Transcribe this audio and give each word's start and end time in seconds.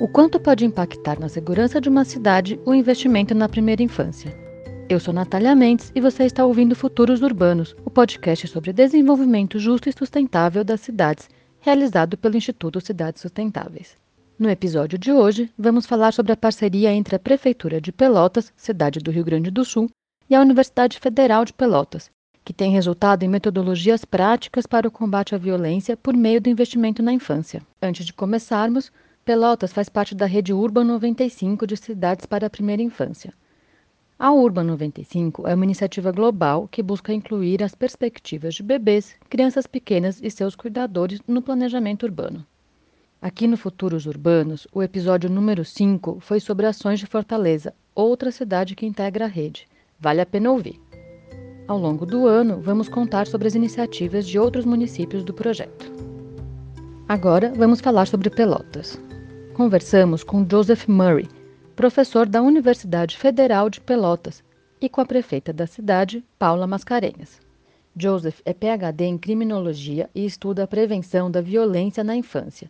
O 0.00 0.08
quanto 0.08 0.40
pode 0.40 0.64
impactar 0.64 1.20
na 1.20 1.28
segurança 1.28 1.80
de 1.80 1.88
uma 1.88 2.04
cidade 2.04 2.58
o 2.66 2.74
investimento 2.74 3.32
na 3.32 3.48
primeira 3.48 3.80
infância? 3.80 4.36
Eu 4.88 4.98
sou 4.98 5.14
Natália 5.14 5.54
Mendes 5.54 5.92
e 5.94 6.00
você 6.00 6.24
está 6.24 6.44
ouvindo 6.44 6.74
Futuros 6.74 7.22
Urbanos, 7.22 7.76
o 7.84 7.90
podcast 7.90 8.48
sobre 8.48 8.72
desenvolvimento 8.72 9.56
justo 9.56 9.88
e 9.88 9.92
sustentável 9.92 10.64
das 10.64 10.80
cidades, 10.80 11.30
realizado 11.60 12.18
pelo 12.18 12.36
Instituto 12.36 12.80
Cidades 12.80 13.22
Sustentáveis. 13.22 13.96
No 14.36 14.50
episódio 14.50 14.98
de 14.98 15.12
hoje, 15.12 15.48
vamos 15.56 15.86
falar 15.86 16.12
sobre 16.12 16.32
a 16.32 16.36
parceria 16.36 16.92
entre 16.92 17.14
a 17.14 17.20
Prefeitura 17.20 17.80
de 17.80 17.92
Pelotas, 17.92 18.52
cidade 18.56 18.98
do 18.98 19.12
Rio 19.12 19.24
Grande 19.24 19.48
do 19.48 19.64
Sul, 19.64 19.88
e 20.28 20.34
a 20.34 20.40
Universidade 20.40 20.98
Federal 20.98 21.44
de 21.44 21.52
Pelotas, 21.52 22.10
que 22.44 22.52
tem 22.52 22.72
resultado 22.72 23.22
em 23.22 23.28
metodologias 23.28 24.04
práticas 24.04 24.66
para 24.66 24.88
o 24.88 24.90
combate 24.90 25.36
à 25.36 25.38
violência 25.38 25.96
por 25.96 26.16
meio 26.16 26.40
do 26.40 26.50
investimento 26.50 27.00
na 27.00 27.12
infância. 27.12 27.62
Antes 27.80 28.04
de 28.04 28.12
começarmos, 28.12 28.90
Pelotas 29.24 29.72
faz 29.72 29.88
parte 29.88 30.14
da 30.14 30.26
rede 30.26 30.52
Urban 30.52 30.84
95 30.84 31.66
de 31.66 31.78
cidades 31.78 32.26
para 32.26 32.46
a 32.46 32.50
primeira 32.50 32.82
infância. 32.82 33.32
A 34.18 34.30
Urban 34.30 34.64
95 34.64 35.48
é 35.48 35.54
uma 35.54 35.64
iniciativa 35.64 36.12
global 36.12 36.68
que 36.70 36.82
busca 36.82 37.10
incluir 37.10 37.62
as 37.62 37.74
perspectivas 37.74 38.54
de 38.54 38.62
bebês, 38.62 39.16
crianças 39.30 39.66
pequenas 39.66 40.20
e 40.22 40.30
seus 40.30 40.54
cuidadores 40.54 41.20
no 41.26 41.40
planejamento 41.40 42.02
urbano. 42.02 42.46
Aqui 43.22 43.46
no 43.46 43.56
Futuros 43.56 44.04
Urbanos, 44.04 44.68
o 44.70 44.82
episódio 44.82 45.30
número 45.30 45.64
5 45.64 46.18
foi 46.20 46.38
sobre 46.38 46.66
ações 46.66 47.00
de 47.00 47.06
Fortaleza, 47.06 47.72
outra 47.94 48.30
cidade 48.30 48.76
que 48.76 48.84
integra 48.84 49.24
a 49.24 49.28
rede. 49.28 49.66
Vale 49.98 50.20
a 50.20 50.26
pena 50.26 50.50
ouvir. 50.50 50.78
Ao 51.66 51.78
longo 51.78 52.04
do 52.04 52.26
ano, 52.26 52.60
vamos 52.60 52.90
contar 52.90 53.26
sobre 53.26 53.48
as 53.48 53.54
iniciativas 53.54 54.26
de 54.26 54.38
outros 54.38 54.66
municípios 54.66 55.24
do 55.24 55.32
projeto. 55.32 55.90
Agora, 57.08 57.54
vamos 57.56 57.80
falar 57.80 58.06
sobre 58.06 58.28
Pelotas. 58.28 58.98
Conversamos 59.54 60.24
com 60.24 60.44
Joseph 60.50 60.88
Murray, 60.88 61.28
professor 61.76 62.26
da 62.26 62.42
Universidade 62.42 63.16
Federal 63.16 63.70
de 63.70 63.80
Pelotas, 63.80 64.42
e 64.80 64.88
com 64.88 65.00
a 65.00 65.06
prefeita 65.06 65.52
da 65.52 65.66
cidade, 65.66 66.24
Paula 66.38 66.66
Mascarenhas. 66.66 67.40
Joseph 67.96 68.40
é 68.44 68.52
PhD 68.52 69.04
em 69.04 69.16
criminologia 69.16 70.10
e 70.14 70.26
estuda 70.26 70.64
a 70.64 70.66
prevenção 70.66 71.30
da 71.30 71.40
violência 71.40 72.02
na 72.02 72.16
infância 72.16 72.68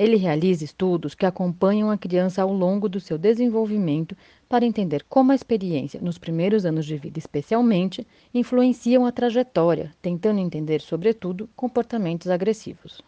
ele 0.00 0.16
realiza 0.16 0.64
estudos 0.64 1.14
que 1.14 1.26
acompanham 1.26 1.90
a 1.90 1.98
criança 1.98 2.40
ao 2.40 2.50
longo 2.50 2.88
do 2.88 2.98
seu 2.98 3.18
desenvolvimento 3.18 4.16
para 4.48 4.64
entender 4.64 5.04
como 5.06 5.30
a 5.30 5.34
experiência, 5.34 6.00
nos 6.00 6.16
primeiros 6.16 6.64
anos 6.64 6.86
de 6.86 6.96
vida 6.96 7.18
especialmente, 7.18 8.06
influenciam 8.32 9.04
a 9.04 9.12
trajetória, 9.12 9.92
tentando 10.00 10.40
entender, 10.40 10.80
sobretudo, 10.80 11.50
comportamentos 11.54 12.30
agressivos. 12.30 13.02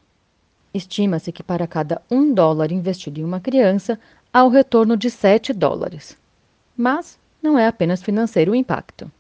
Estima-se 0.75 1.33
que 1.33 1.43
para 1.43 1.67
cada 1.67 2.01
um 2.11 2.33
dólar 2.33 2.73
investido 2.73 3.21
em 3.21 3.25
uma 3.25 3.41
criança, 3.41 3.99
há 4.33 4.45
o 4.45 4.49
retorno 4.49 4.97
de 4.97 5.11
7 5.11 5.53
dólares. 5.53 6.17
Mas 6.77 7.19
não 7.43 7.59
é 7.59 7.67
apenas 7.67 8.03
financeiro 8.03 8.53
o 8.53 8.55
impacto. 8.55 9.11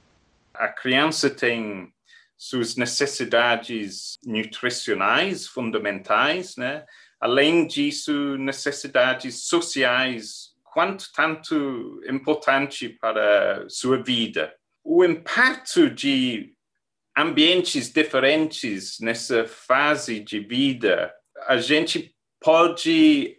A 0.54 0.68
criança 0.68 1.28
tem 1.28 1.92
suas 2.36 2.76
necessidades 2.76 4.18
nutricionais 4.24 5.46
fundamentais, 5.46 6.56
né? 6.56 6.84
além 7.20 7.66
disso, 7.66 8.36
necessidades 8.36 9.44
sociais, 9.44 10.52
quanto 10.64 11.12
tanto 11.12 12.00
importante 12.08 12.88
para 12.88 13.64
sua 13.68 14.02
vida. 14.02 14.52
O 14.82 15.04
impacto 15.04 15.88
de 15.88 16.52
ambientes 17.16 17.92
diferentes 17.92 18.98
nessa 18.98 19.46
fase 19.46 20.18
de 20.18 20.40
vida, 20.40 21.14
a 21.46 21.56
gente 21.56 22.14
pode 22.40 23.36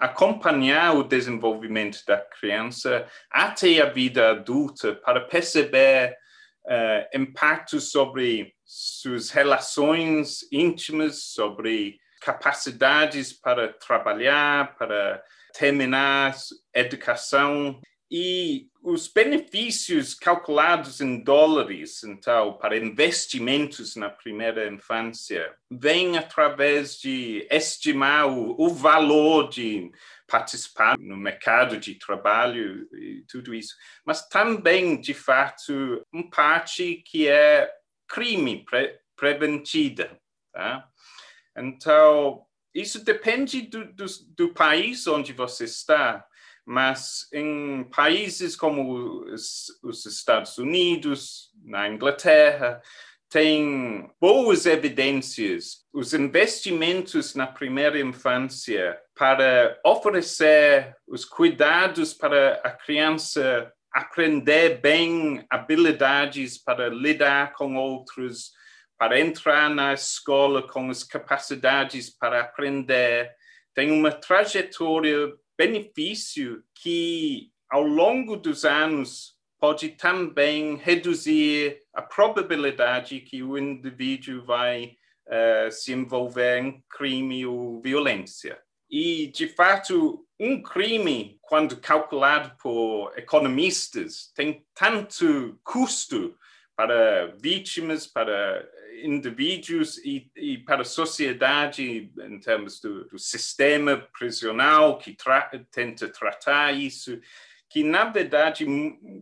acompanhar 0.00 0.94
o 0.96 1.02
desenvolvimento 1.02 2.02
da 2.06 2.18
criança 2.18 3.06
até 3.30 3.80
a 3.80 3.86
vida 3.86 4.30
adulta 4.30 4.94
para 4.94 5.20
perceber 5.20 6.16
uh, 6.64 7.18
impactos 7.18 7.90
sobre 7.90 8.54
suas 8.64 9.30
relações 9.30 10.40
íntimas, 10.50 11.24
sobre 11.24 11.98
capacidades 12.20 13.32
para 13.32 13.72
trabalhar, 13.72 14.76
para 14.76 15.22
terminar 15.52 16.34
educação. 16.74 17.80
E 18.10 18.68
os 18.82 19.06
benefícios 19.06 20.12
calculados 20.12 21.00
em 21.00 21.22
dólares, 21.22 22.02
então, 22.02 22.54
para 22.54 22.76
investimentos 22.76 23.94
na 23.94 24.10
primeira 24.10 24.66
infância, 24.68 25.54
vêm 25.70 26.18
através 26.18 26.98
de 26.98 27.46
estimar 27.48 28.28
o, 28.28 28.56
o 28.58 28.68
valor 28.70 29.48
de 29.48 29.90
participar 30.26 30.98
no 30.98 31.16
mercado 31.16 31.78
de 31.78 31.94
trabalho 31.94 32.88
e 32.92 33.24
tudo 33.28 33.54
isso, 33.54 33.74
mas 34.04 34.26
também, 34.28 35.00
de 35.00 35.14
fato, 35.14 36.04
uma 36.12 36.28
parte 36.28 37.02
que 37.06 37.28
é 37.28 37.70
crime 38.08 38.64
pre 38.64 39.00
preventida. 39.14 40.18
Tá? 40.52 40.88
Então, 41.56 42.44
isso 42.74 43.04
depende 43.04 43.62
do, 43.62 43.84
do, 43.92 44.04
do, 44.36 44.52
país 44.52 45.06
onde 45.06 45.32
você 45.32 45.64
está, 45.64 46.24
mas 46.64 47.28
em 47.32 47.84
países 47.84 48.54
como 48.54 49.24
os, 49.32 49.66
os 49.82 50.06
Estados 50.06 50.58
Unidos, 50.58 51.50
na 51.64 51.88
Inglaterra, 51.88 52.80
tem 53.28 54.10
boas 54.20 54.66
evidências, 54.66 55.86
os 55.92 56.12
investimentos 56.12 57.34
na 57.34 57.46
primeira 57.46 57.98
infância 57.98 58.98
para 59.14 59.80
oferecer 59.84 60.94
os 61.06 61.24
cuidados 61.24 62.12
para 62.12 62.60
a 62.62 62.70
criança 62.70 63.72
aprender 63.92 64.80
bem 64.80 65.44
habilidades 65.50 66.56
para 66.56 66.88
lidar 66.88 67.52
com 67.52 67.76
outros, 67.76 68.52
para 68.98 69.20
entrar 69.20 69.68
na 69.68 69.92
escola 69.92 70.66
com 70.66 70.88
as 70.88 71.02
capacidades 71.04 72.08
para 72.08 72.40
aprender, 72.40 73.30
tem 73.74 73.90
uma 73.90 74.12
trajetória 74.12 75.32
benefício 75.66 76.64
que 76.74 77.52
ao 77.70 77.82
longo 77.82 78.36
dos 78.36 78.64
anos 78.64 79.36
pode 79.60 79.90
também 79.90 80.74
reduzir 80.74 81.78
a 81.94 82.02
probabilidade 82.02 83.20
que 83.20 83.44
o 83.44 83.56
indivíduo 83.56 84.44
vai 84.44 84.96
uh, 85.28 85.70
se 85.70 85.92
envolver 85.92 86.58
em 86.58 86.84
crime 86.90 87.46
ou 87.46 87.80
violência. 87.80 88.60
E, 88.90 89.28
de 89.28 89.46
fato, 89.46 90.26
um 90.38 90.60
crime, 90.60 91.38
quando 91.40 91.76
calculado 91.76 92.56
por 92.60 93.12
economistas, 93.16 94.32
tem 94.34 94.66
tanto 94.74 95.60
custo 95.62 96.36
para 96.74 97.36
vítimas, 97.40 98.06
para 98.06 98.68
indivíduos 99.02 99.98
e, 99.98 100.30
e, 100.36 100.58
para 100.58 100.82
a 100.82 100.84
sociedade, 100.84 102.12
em 102.18 102.40
termos 102.40 102.80
do, 102.80 103.06
do 103.08 103.18
sistema 103.18 103.96
prisional 104.18 104.98
que 104.98 105.14
tra 105.14 105.50
tenta 105.70 106.08
tratar 106.08 106.72
isso, 106.72 107.18
que, 107.68 107.82
na 107.82 108.04
verdade, 108.04 108.66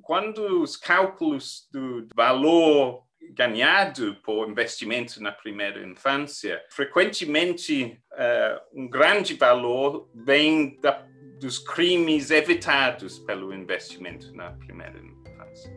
quando 0.03 0.63
os 0.63 0.77
cálculos 0.77 1.69
do 1.73 2.09
valor 2.15 3.05
ganhado 3.33 4.17
por 4.25 4.49
investimento 4.49 5.23
na 5.23 5.31
primeira 5.31 5.87
infância, 5.87 6.61
frequentemente 6.69 8.01
uh, 8.13 8.81
um 8.81 8.89
grande 8.89 9.35
valor 9.35 10.11
vem 10.15 10.81
da, 10.81 11.07
dos 11.39 11.59
crimes 11.59 12.31
evitados 12.31 13.19
pelo 13.21 13.55
investimento 13.55 14.35
na 14.35 14.51
primeira 14.53 14.99
infância. 14.99 15.73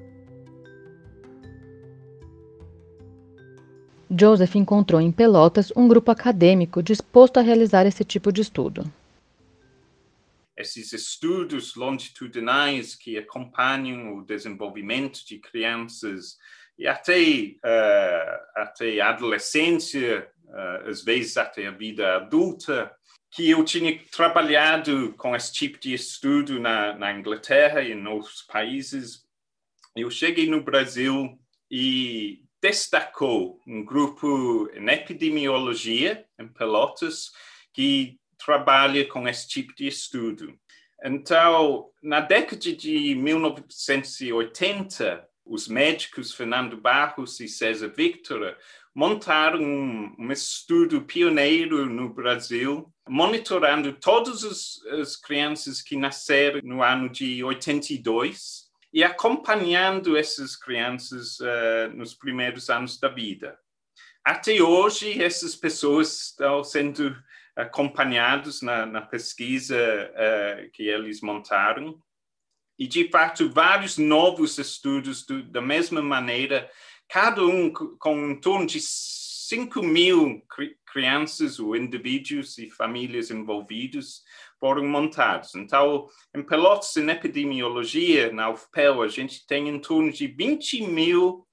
Joseph 4.18 4.56
encontrou 4.56 5.02
em 5.02 5.12
Pelotas 5.12 5.72
um 5.76 5.88
grupo 5.88 6.12
acadêmico 6.12 6.84
disposto 6.84 7.38
a 7.38 7.42
realizar 7.42 7.86
esse 7.86 8.04
tipo 8.04 8.32
de 8.32 8.42
estudo. 8.42 8.92
Esses 10.56 10.94
estudos 10.94 11.76
longitudinais 11.76 12.94
que 12.94 13.18
acompanham 13.18 14.16
o 14.16 14.24
desenvolvimento 14.24 15.26
de 15.26 15.40
crianças 15.40 16.38
e 16.78 16.88
até, 16.88 17.20
uh, 17.20 18.62
até 18.62 19.00
adolescência, 19.02 20.30
uh, 20.46 20.90
às 20.90 21.04
vezes 21.04 21.38
até 21.38 21.68
a 21.68 21.72
vida 21.72 22.16
adulta, 22.16 22.92
que 23.32 23.50
eu 23.50 23.66
tinha 23.66 24.00
trabalhado 24.12 25.14
com 25.18 25.36
esse 25.36 25.52
tipo 25.52 25.80
de 25.80 25.96
estudo 25.96 26.60
na, 26.60 26.96
na 26.96 27.12
Inglaterra 27.12 27.82
e 27.82 27.92
em 27.92 28.08
outros 28.08 28.44
países. 28.44 29.24
Eu 29.96 30.12
cheguei 30.12 30.48
no 30.48 30.64
Brasil 30.64 31.40
e 31.70 32.43
destacou 32.64 33.60
um 33.68 33.84
grupo 33.84 34.70
em 34.74 34.90
epidemiologia 34.90 36.26
em 36.40 36.48
Pelotas 36.48 37.30
que 37.74 38.18
trabalha 38.38 39.06
com 39.06 39.28
esse 39.28 39.50
tipo 39.50 39.76
de 39.76 39.86
estudo. 39.86 40.58
Então, 41.04 41.90
na 42.02 42.22
década 42.22 42.74
de 42.74 43.16
1980, 43.16 45.28
os 45.46 45.68
médicos 45.68 46.34
Fernando 46.34 46.78
Barros 46.78 47.38
e 47.42 47.50
César 47.50 47.90
Victor 47.90 48.56
montar 48.96 49.58
um, 49.58 50.16
um 50.18 50.32
estudo 50.32 51.02
pioneiro 51.02 51.86
no 51.88 52.14
Brasil, 52.14 52.90
monitorando 53.10 53.92
todas 53.92 54.46
as, 54.46 54.82
as 55.02 55.18
crianças 55.18 55.82
que 55.82 55.98
nasceram 55.98 56.62
no 56.64 56.82
ano 56.82 57.10
de 57.10 57.44
82 57.44 58.63
e 58.94 59.04
acompanhando 59.04 60.16
essas 60.16 60.56
crianças 60.56 61.40
uh, 61.40 61.96
nos 61.96 62.14
primeiros 62.14 62.70
anos 62.70 63.00
da 63.00 63.10
vida. 63.10 63.58
Até 64.24 64.62
hoje, 64.62 65.22
essas 65.22 65.56
pessoas 65.56 66.28
estão 66.28 66.64
sendo 66.64 67.16
acompanhadas 67.56 68.62
na, 68.62 68.86
na 68.86 69.02
pesquisa 69.02 69.76
uh, 69.76 70.72
que 70.72 70.84
eles 70.84 71.22
montaram. 71.22 72.00
E, 72.78 72.88
de 72.88 73.10
fato, 73.10 73.50
vários 73.50 73.98
novos 73.98 74.58
estudos 74.58 75.26
do, 75.26 75.44
da 75.44 75.62
mesma 75.62 76.02
maneira, 76.02 76.70
cada 77.10 77.44
um 77.44 77.72
com 77.72 78.32
em 78.32 78.40
torno 78.40 78.66
de 78.66 78.80
5 78.80 79.82
mil 79.84 80.42
crianças 80.94 81.60
ou 81.60 81.76
indivíduos 81.76 82.58
e 82.60 82.70
famílias 82.70 83.32
envolvidos 83.32 84.22
foram 84.60 84.88
montados. 84.88 85.56
Então, 85.56 86.08
em 86.36 86.44
Pelotas, 86.44 86.96
em 86.96 87.10
epidemiologia, 87.10 88.32
na 88.32 88.52
UFPEL, 88.52 89.02
a 89.02 89.08
gente 89.08 89.46
tem 89.48 89.68
em 89.68 89.80
torno 89.80 90.12
de 90.12 90.28
20 90.28 90.84
mil 90.84 91.48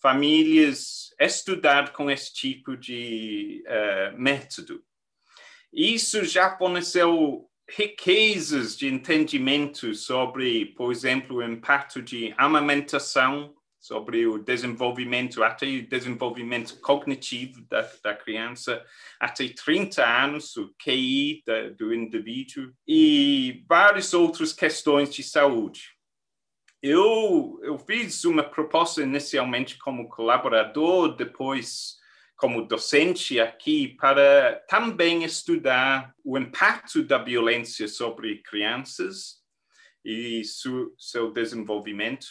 famílias 0.00 1.12
estudadas 1.18 1.90
com 1.90 2.10
esse 2.10 2.32
tipo 2.32 2.76
de 2.76 3.64
uh, 3.66 4.20
método. 4.20 4.82
Isso 5.72 6.24
já 6.24 6.56
forneceu 6.56 7.48
riquezas 7.68 8.76
de 8.76 8.86
entendimento 8.86 9.94
sobre, 9.94 10.66
por 10.76 10.92
exemplo, 10.92 11.38
o 11.38 11.42
impacto 11.42 12.00
de 12.00 12.32
amamentação 12.36 13.54
sobre 13.84 14.26
o 14.26 14.38
desenvolvimento, 14.38 15.42
até 15.42 15.66
o 15.66 15.86
desenvolvimento 15.86 16.80
cognitivo 16.80 17.60
da, 17.68 17.82
da 18.02 18.14
criança, 18.14 18.82
até 19.20 19.46
30 19.46 20.02
anos, 20.02 20.56
o 20.56 20.74
QI 20.82 21.42
da, 21.46 21.68
do 21.68 21.92
indivíduo, 21.92 22.72
e 22.88 23.62
várias 23.68 24.14
outras 24.14 24.54
questões 24.54 25.12
de 25.14 25.22
saúde. 25.22 25.90
Eu, 26.82 27.60
eu 27.62 27.78
fiz 27.78 28.24
uma 28.24 28.42
proposta 28.42 29.02
inicialmente 29.02 29.76
como 29.76 30.08
colaborador, 30.08 31.14
depois 31.14 31.96
como 32.36 32.66
docente 32.66 33.38
aqui, 33.38 33.88
para 34.00 34.64
também 34.66 35.24
estudar 35.24 36.14
o 36.24 36.38
impacto 36.38 37.02
da 37.02 37.18
violência 37.18 37.86
sobre 37.86 38.40
crianças 38.40 39.42
e 40.02 40.42
su, 40.42 40.94
seu 40.98 41.30
desenvolvimento, 41.30 42.26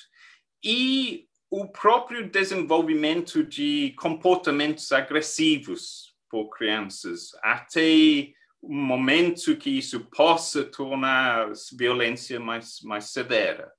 e 0.64 1.28
o 1.56 1.68
próprio 1.68 2.28
desenvolvimento 2.28 3.44
de 3.44 3.94
comportamentos 4.00 4.92
agressivos 4.92 6.16
por 6.28 6.50
crianças, 6.50 7.30
até 7.44 8.34
o 8.60 8.74
momento 8.74 9.56
que 9.56 9.70
isso 9.70 10.00
possa 10.06 10.64
tornar 10.64 11.52
violência 11.78 12.40
mais, 12.40 12.82
mais 12.82 13.12
severa, 13.12 13.72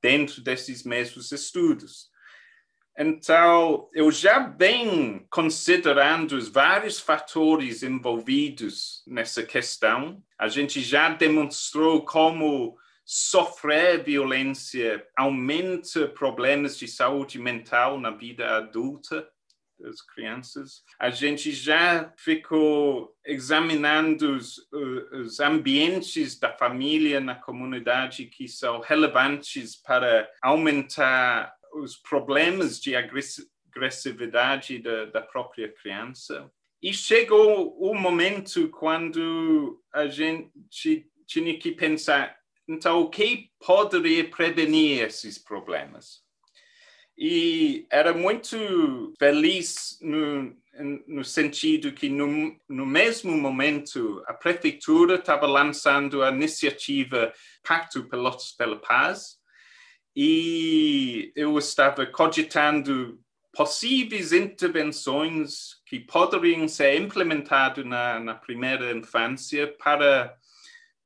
dentro 0.00 0.40
desses 0.40 0.84
mesmos 0.84 1.32
estudos. 1.32 2.08
Então, 2.96 3.88
eu 3.92 4.12
já 4.12 4.38
venho 4.46 5.26
considerando 5.28 6.36
os 6.36 6.48
vários 6.48 7.00
fatores 7.00 7.82
envolvidos 7.82 9.02
nessa 9.04 9.42
questão. 9.42 10.22
A 10.38 10.46
gente 10.46 10.80
já 10.80 11.08
demonstrou 11.08 12.04
como 12.04 12.78
sofrer 13.12 14.04
violência 14.04 15.04
aumenta 15.16 16.06
problemas 16.06 16.78
de 16.78 16.86
saúde 16.86 17.40
mental 17.40 17.98
na 17.98 18.12
vida 18.12 18.56
adulta 18.56 19.28
das 19.80 20.00
crianças. 20.00 20.84
A 20.96 21.10
gente 21.10 21.50
já 21.50 22.14
ficou 22.16 23.12
examinando 23.26 24.36
os, 24.36 24.64
os, 25.24 25.40
ambientes 25.40 26.38
da 26.38 26.56
família 26.56 27.20
na 27.20 27.34
comunidade 27.34 28.26
que 28.26 28.46
são 28.46 28.78
relevantes 28.78 29.74
para 29.74 30.30
aumentar 30.40 31.52
os 31.74 31.96
problemas 31.96 32.80
de 32.80 32.94
agressividade 32.94 34.78
da, 34.78 35.06
da 35.06 35.20
própria 35.20 35.68
criança. 35.68 36.48
E 36.80 36.94
chegou 36.94 37.76
o 37.76 37.92
momento 37.92 38.68
quando 38.68 39.82
a 39.92 40.06
gente 40.06 41.10
tinha 41.26 41.58
que 41.58 41.72
pensar 41.72 42.39
então, 42.70 43.00
o 43.00 43.10
que 43.10 43.50
poderia 43.58 44.30
prevenir 44.30 45.02
esses 45.02 45.36
problemas? 45.36 46.22
E 47.18 47.84
era 47.90 48.14
muito 48.14 49.12
feliz 49.18 49.98
no, 50.00 50.56
no 51.08 51.24
sentido 51.24 51.92
que, 51.92 52.08
no, 52.08 52.56
no 52.68 52.86
mesmo 52.86 53.36
momento, 53.36 54.22
a 54.26 54.32
prefeitura 54.32 55.16
estava 55.16 55.48
lançando 55.48 56.22
a 56.22 56.30
iniciativa 56.30 57.32
Pacto 57.66 58.08
Pelotas 58.08 58.52
pela 58.52 58.80
Paz, 58.80 59.40
e 60.14 61.32
eu 61.34 61.58
estava 61.58 62.06
cogitando 62.06 63.20
possíveis 63.52 64.32
intervenções 64.32 65.74
que 65.86 65.98
poderiam 65.98 66.68
ser 66.68 67.00
implementadas 67.00 67.84
na, 67.84 68.20
na 68.20 68.34
primeira 68.36 68.92
infância 68.92 69.66
para 69.76 70.38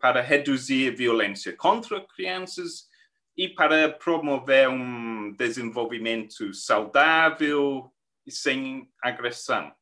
para 0.05 0.21
reduzir 0.21 0.93
a 0.93 0.95
violência 0.95 1.57
contra 1.57 1.99
crianças 1.99 2.91
e 3.35 3.49
para 3.49 3.89
promover 3.89 4.69
um 4.69 5.33
desenvolvimento 5.33 6.53
saudável 6.53 7.91
e 8.27 8.31
sem 8.31 8.87
agressão. 9.03 9.75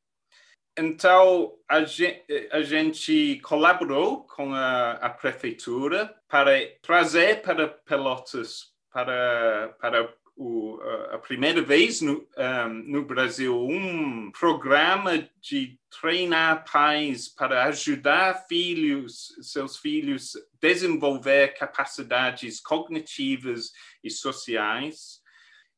Então, 0.79 1.53
a 1.69 1.83
gente, 1.83 2.25
a 2.53 2.63
gente 2.63 3.41
colaborou 3.43 4.25
com 4.25 4.55
a, 4.55 4.93
a, 4.93 5.11
prefeitura 5.11 6.15
para 6.29 6.53
trazer 6.81 7.43
para 7.43 7.67
Pelotas, 7.67 8.73
para, 8.93 9.75
para 9.81 10.15
o, 10.37 10.79
a 11.11 11.19
primeira 11.19 11.63
vez 11.63 12.01
no, 12.01 12.27
um, 12.37 12.69
no 12.69 13.05
Brasil 13.05 13.59
um 13.59 14.31
programa 14.33 15.29
de 15.41 15.79
treinar 16.01 16.65
pais 16.71 17.29
para 17.29 17.65
ajudar 17.65 18.47
filhos, 18.49 19.35
seus 19.43 19.77
filhos 19.77 20.33
desenvolver 20.61 21.55
capacidades 21.55 22.61
cognitivas 22.61 23.73
e 24.03 24.11
sociais. 24.11 25.21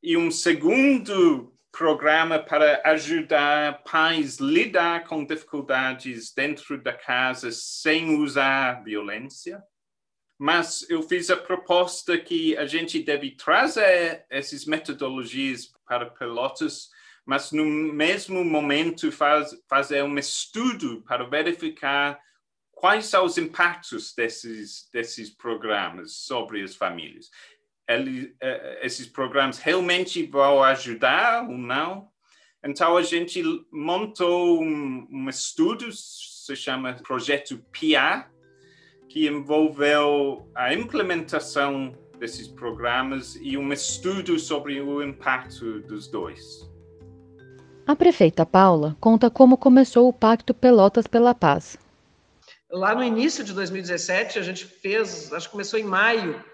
E 0.02 0.16
um 0.16 0.30
segundo 0.30 1.52
programa 1.72 2.38
para 2.38 2.80
ajudar 2.84 3.82
pais 3.82 4.40
a 4.40 4.44
lidar 4.44 5.04
com 5.04 5.24
dificuldades 5.24 6.32
dentro 6.32 6.80
da 6.80 6.92
casa 6.92 7.50
sem 7.50 8.16
usar 8.16 8.84
violência 8.84 9.60
mas 10.44 10.84
eu 10.90 11.02
fiz 11.02 11.30
a 11.30 11.38
proposta 11.38 12.18
que 12.18 12.54
a 12.58 12.66
gente 12.66 13.02
deve 13.02 13.30
trazer 13.30 14.26
essas 14.28 14.66
metodologias 14.66 15.72
para 15.86 16.10
Pelotas, 16.10 16.90
mas 17.24 17.50
no 17.50 17.64
mesmo 17.64 18.44
momento 18.44 19.10
faz, 19.10 19.56
fazer 19.66 20.02
um 20.02 20.18
estudo 20.18 21.00
para 21.00 21.24
verificar 21.24 22.20
quais 22.72 23.06
são 23.06 23.24
os 23.24 23.38
impactos 23.38 24.12
desses, 24.14 24.86
desses 24.92 25.30
programas 25.30 26.12
sobre 26.12 26.62
as 26.62 26.76
famílias. 26.76 27.30
Ele, 27.88 28.36
eh, 28.38 28.80
esses 28.82 29.06
programas 29.06 29.58
realmente 29.58 30.26
vão 30.26 30.62
ajudar 30.62 31.48
ou 31.48 31.56
não? 31.56 32.10
Então, 32.62 32.98
a 32.98 33.02
gente 33.02 33.42
montou 33.72 34.62
um, 34.62 35.08
um 35.10 35.26
estudo, 35.30 35.90
se 35.90 36.54
chama 36.54 37.00
Projeto 37.02 37.64
PIA, 37.72 38.30
que 39.14 39.28
envolveu 39.28 40.44
a 40.56 40.74
implementação 40.74 41.96
desses 42.18 42.48
programas 42.48 43.36
e 43.40 43.56
um 43.56 43.72
estudo 43.72 44.40
sobre 44.40 44.80
o 44.80 45.00
impacto 45.00 45.78
dos 45.82 46.08
dois. 46.08 46.68
A 47.86 47.94
prefeita 47.94 48.44
Paula 48.44 48.96
conta 49.00 49.30
como 49.30 49.56
começou 49.56 50.08
o 50.08 50.12
Pacto 50.12 50.52
Pelotas 50.52 51.06
pela 51.06 51.32
Paz. 51.32 51.78
Lá 52.68 52.92
no 52.92 53.04
início 53.04 53.44
de 53.44 53.52
2017, 53.52 54.40
a 54.40 54.42
gente 54.42 54.64
fez, 54.64 55.32
acho 55.32 55.46
que 55.46 55.52
começou 55.52 55.78
em 55.78 55.84
maio, 55.84 56.44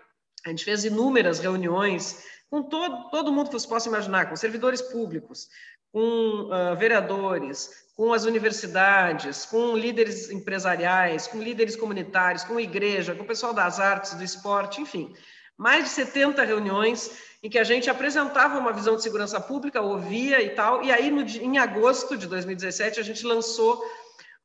a 0.45 0.51
gente 0.51 0.63
fez 0.63 0.85
inúmeras 0.85 1.39
reuniões 1.39 2.27
com 2.51 2.63
todo, 2.63 3.09
todo 3.09 3.33
mundo 3.33 3.47
que 3.47 3.59
você 3.59 3.67
possa 3.67 3.89
imaginar, 3.89 4.29
com 4.29 4.37
servidores 4.37 4.83
públicos, 4.83 5.49
com 5.93 6.49
uh, 6.51 6.77
vereadores, 6.77 7.71
com 7.97 8.13
as 8.13 8.25
universidades, 8.25 9.45
com 9.45 9.77
líderes 9.77 10.31
empresariais, 10.31 11.27
com 11.27 11.39
líderes 11.39 11.77
comunitários, 11.77 12.45
com 12.45 12.59
igreja, 12.61 13.15
com 13.15 13.25
o 13.25 13.27
pessoal 13.27 13.53
das 13.53 13.79
artes, 13.79 14.15
do 14.15 14.25
esporte, 14.25 14.81
enfim. 14.81 15.15
Mais 15.57 15.85
de 15.85 15.91
70 15.91 16.43
reuniões 16.45 17.11
em 17.43 17.51
que 17.51 17.59
a 17.59 17.65
gente 17.65 17.91
apresentava 17.91 18.59
uma 18.59 18.73
visão 18.73 18.97
de 18.97 19.03
segurança 19.03 19.41
pública, 19.41 19.81
ouvia 19.81 20.43
e 20.43 20.51
tal, 20.51 20.83
e 20.83 20.93
aí 20.93 21.11
no, 21.11 21.23
em 21.23 21.59
agosto 21.59 22.17
de 22.17 22.27
2017 22.27 23.01
a 23.01 23.03
gente 23.03 23.27
lançou 23.27 23.83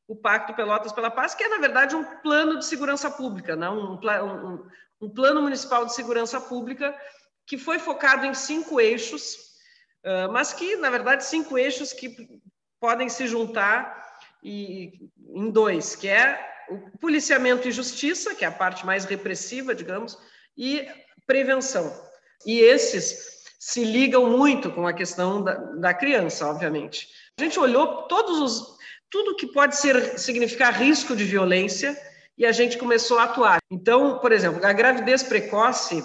o 0.08 0.16
Pacto 0.16 0.54
Pelotas 0.54 0.92
pela 0.92 1.10
Paz, 1.10 1.34
que 1.34 1.44
é, 1.44 1.48
na 1.48 1.58
verdade, 1.58 1.96
um 1.96 2.04
plano 2.04 2.60
de 2.60 2.66
segurança 2.66 3.10
pública, 3.10 3.56
né? 3.56 3.70
um, 3.70 3.96
um, 3.96 4.66
um 5.02 5.10
plano 5.10 5.42
municipal 5.42 5.86
de 5.86 5.94
segurança 5.94 6.40
pública 6.40 6.96
que 7.46 7.58
foi 7.58 7.80
focado 7.80 8.25
em 8.25 8.34
cinco 8.34 8.80
eixos, 8.80 9.45
mas 10.31 10.53
que, 10.53 10.75
na 10.75 10.89
verdade, 10.89 11.25
cinco 11.25 11.57
eixos 11.57 11.91
que 11.91 12.39
podem 12.79 13.09
se 13.09 13.27
juntar 13.27 14.19
e, 14.43 15.09
em 15.33 15.50
dois, 15.50 15.95
que 15.95 16.07
é 16.07 16.39
o 16.69 16.97
policiamento 16.97 17.67
e 17.67 17.71
justiça, 17.71 18.35
que 18.35 18.45
é 18.45 18.47
a 18.47 18.51
parte 18.51 18.85
mais 18.85 19.05
repressiva, 19.05 19.74
digamos, 19.74 20.17
e 20.57 20.88
prevenção. 21.25 21.91
E 22.45 22.59
esses 22.59 23.43
se 23.59 23.83
ligam 23.83 24.29
muito 24.29 24.71
com 24.71 24.85
a 24.85 24.93
questão 24.93 25.43
da, 25.43 25.53
da 25.53 25.93
criança, 25.93 26.47
obviamente. 26.47 27.09
A 27.39 27.43
gente 27.43 27.59
olhou 27.59 28.03
todos 28.03 28.39
os, 28.39 28.77
tudo 29.09 29.35
que 29.35 29.47
pode 29.47 29.75
ser 29.75 30.19
significar 30.19 30.74
risco 30.74 31.15
de 31.15 31.24
violência 31.24 31.97
e 32.38 32.45
a 32.45 32.51
gente 32.51 32.77
começou 32.77 33.17
a 33.17 33.24
atuar. 33.24 33.57
Então, 33.71 34.19
por 34.19 34.31
exemplo, 34.31 34.63
a 34.63 34.74
gravidez 34.74 35.24
precoce 35.24 36.03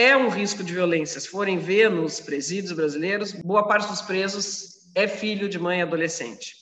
é 0.00 0.16
um 0.16 0.30
risco 0.30 0.64
de 0.64 0.72
violência. 0.72 1.20
Se 1.20 1.28
forem 1.28 1.58
ver 1.58 1.90
nos 1.90 2.20
presídios 2.20 2.72
brasileiros, 2.72 3.32
boa 3.32 3.68
parte 3.68 3.86
dos 3.86 4.00
presos 4.00 4.76
é 4.94 5.06
filho 5.06 5.46
de 5.46 5.58
mãe 5.58 5.82
adolescente. 5.82 6.54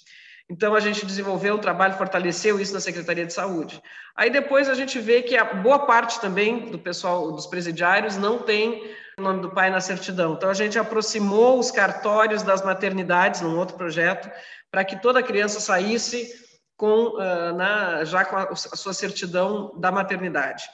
Então, 0.50 0.74
a 0.74 0.80
gente 0.80 1.06
desenvolveu 1.06 1.54
um 1.54 1.60
trabalho, 1.60 1.96
fortaleceu 1.96 2.60
isso 2.60 2.74
na 2.74 2.80
Secretaria 2.80 3.24
de 3.24 3.32
Saúde. 3.32 3.80
Aí 4.16 4.28
depois 4.28 4.68
a 4.68 4.74
gente 4.74 4.98
vê 4.98 5.22
que 5.22 5.36
a 5.36 5.44
boa 5.44 5.86
parte 5.86 6.20
também 6.20 6.68
do 6.68 6.80
pessoal, 6.80 7.30
dos 7.30 7.46
presidiários, 7.46 8.16
não 8.16 8.38
tem 8.38 8.92
o 9.16 9.22
nome 9.22 9.40
do 9.40 9.50
pai 9.50 9.70
na 9.70 9.80
certidão. 9.80 10.34
Então, 10.34 10.50
a 10.50 10.54
gente 10.54 10.76
aproximou 10.76 11.60
os 11.60 11.70
cartórios 11.70 12.42
das 12.42 12.64
maternidades 12.64 13.40
num 13.40 13.56
outro 13.56 13.76
projeto, 13.76 14.28
para 14.68 14.84
que 14.84 15.00
toda 15.00 15.22
criança 15.22 15.60
saísse 15.60 16.28
com, 16.76 17.16
uh, 17.16 17.54
na, 17.56 18.04
já 18.04 18.24
com 18.24 18.36
a, 18.36 18.56
sua 18.56 18.92
certidão 18.92 19.72
da 19.78 19.92
maternidade. 19.92 20.64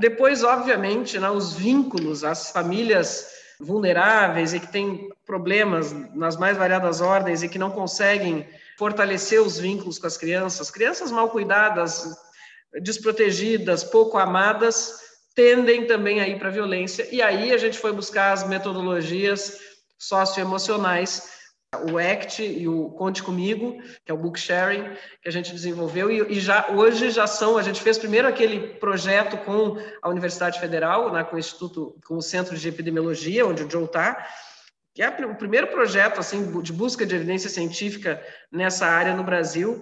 Depois, 0.00 0.42
obviamente, 0.42 1.18
né, 1.18 1.30
os 1.30 1.52
vínculos, 1.52 2.24
as 2.24 2.50
famílias 2.50 3.26
vulneráveis 3.60 4.54
e 4.54 4.58
que 4.58 4.66
têm 4.66 5.10
problemas 5.26 5.92
nas 6.14 6.38
mais 6.38 6.56
variadas 6.56 7.02
ordens 7.02 7.42
e 7.42 7.48
que 7.50 7.58
não 7.58 7.70
conseguem 7.70 8.48
fortalecer 8.78 9.42
os 9.42 9.58
vínculos 9.58 9.98
com 9.98 10.06
as 10.06 10.16
crianças, 10.16 10.70
crianças 10.70 11.12
mal 11.12 11.28
cuidadas, 11.28 12.16
desprotegidas, 12.82 13.84
pouco 13.84 14.16
amadas, 14.16 15.00
tendem 15.34 15.86
também 15.86 16.18
a 16.18 16.26
ir 16.26 16.38
para 16.38 16.48
a 16.48 16.52
violência. 16.52 17.06
E 17.12 17.20
aí 17.20 17.52
a 17.52 17.58
gente 17.58 17.78
foi 17.78 17.92
buscar 17.92 18.32
as 18.32 18.48
metodologias 18.48 19.58
socioemocionais 19.98 21.39
o 21.78 21.98
ACT 21.98 22.42
e 22.42 22.66
o 22.66 22.90
Conte 22.90 23.22
Comigo, 23.22 23.80
que 24.04 24.10
é 24.10 24.14
o 24.14 24.18
book 24.18 24.38
sharing 24.38 24.92
que 25.22 25.28
a 25.28 25.32
gente 25.32 25.52
desenvolveu. 25.52 26.10
E, 26.10 26.36
e, 26.36 26.40
já 26.40 26.68
hoje 26.70 27.10
já 27.10 27.26
são, 27.26 27.56
a 27.56 27.62
gente 27.62 27.80
fez 27.80 27.96
primeiro 27.96 28.26
aquele 28.26 28.74
projeto 28.78 29.36
com 29.44 29.76
a 30.02 30.08
Universidade 30.08 30.58
Federal, 30.58 31.12
né, 31.12 31.22
com 31.22 31.36
o 31.36 31.38
Instituto, 31.38 31.96
com 32.04 32.16
o 32.16 32.22
Centro 32.22 32.56
de 32.56 32.68
Epidemiologia, 32.68 33.46
onde 33.46 33.62
o 33.62 33.70
Joe 33.70 33.84
está, 33.84 34.26
que 34.92 35.02
é 35.02 35.08
o 35.08 35.36
primeiro 35.36 35.68
projeto 35.68 36.18
assim 36.18 36.60
de 36.60 36.72
busca 36.72 37.06
de 37.06 37.14
evidência 37.14 37.48
científica 37.48 38.20
nessa 38.50 38.86
área 38.86 39.14
no 39.14 39.22
Brasil 39.22 39.80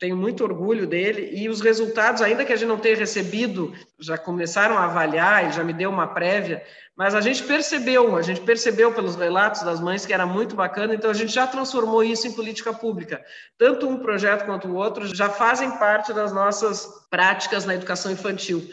tenho 0.00 0.16
muito 0.16 0.42
orgulho 0.42 0.86
dele 0.86 1.30
e 1.30 1.46
os 1.46 1.60
resultados, 1.60 2.22
ainda 2.22 2.42
que 2.42 2.52
a 2.54 2.56
gente 2.56 2.68
não 2.68 2.78
tenha 2.78 2.96
recebido, 2.96 3.74
já 3.98 4.16
começaram 4.16 4.78
a 4.78 4.84
avaliar, 4.84 5.44
ele 5.44 5.52
já 5.52 5.62
me 5.62 5.74
deu 5.74 5.90
uma 5.90 6.06
prévia, 6.06 6.64
mas 6.96 7.14
a 7.14 7.20
gente 7.20 7.42
percebeu, 7.42 8.16
a 8.16 8.22
gente 8.22 8.40
percebeu 8.40 8.92
pelos 8.94 9.14
relatos 9.14 9.62
das 9.62 9.78
mães 9.78 10.06
que 10.06 10.14
era 10.14 10.24
muito 10.24 10.56
bacana, 10.56 10.94
então 10.94 11.10
a 11.10 11.14
gente 11.14 11.32
já 11.32 11.46
transformou 11.46 12.02
isso 12.02 12.26
em 12.26 12.32
política 12.32 12.72
pública. 12.72 13.22
Tanto 13.58 13.86
um 13.86 13.98
projeto 13.98 14.46
quanto 14.46 14.68
o 14.68 14.74
outro 14.74 15.06
já 15.14 15.28
fazem 15.28 15.70
parte 15.72 16.14
das 16.14 16.32
nossas 16.32 16.88
práticas 17.10 17.66
na 17.66 17.74
educação 17.74 18.10
infantil. 18.10 18.66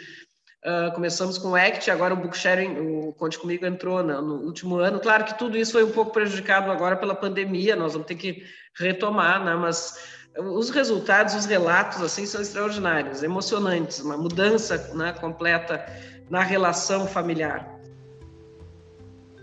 Uh, 0.65 0.93
começamos 0.93 1.37
com 1.37 1.49
o 1.49 1.55
ACT, 1.55 1.91
agora 1.91 2.13
o 2.13 2.17
Booksharing, 2.17 2.79
o 2.79 3.13
Conte 3.13 3.37
Comigo 3.37 3.65
entrou 3.65 4.01
no, 4.01 4.21
no 4.21 4.35
último 4.45 4.77
ano. 4.77 4.99
Claro 4.99 5.25
que 5.25 5.37
tudo 5.37 5.57
isso 5.57 5.73
foi 5.73 5.83
um 5.83 5.91
pouco 5.91 6.11
prejudicado 6.11 6.71
agora 6.71 6.95
pela 6.95 7.13
pandemia, 7.13 7.75
nós 7.75 7.93
vamos 7.93 8.07
ter 8.07 8.15
que 8.15 8.43
retomar, 8.77 9.43
né? 9.43 9.55
mas 9.55 10.16
os 10.39 10.69
resultados, 10.69 11.33
os 11.33 11.45
relatos 11.45 12.01
assim 12.01 12.25
são 12.25 12.41
extraordinários, 12.41 13.23
emocionantes, 13.23 13.99
uma 13.99 14.17
mudança 14.17 14.77
né, 14.93 15.13
completa 15.13 15.85
na 16.29 16.43
relação 16.43 17.07
familiar. 17.07 17.75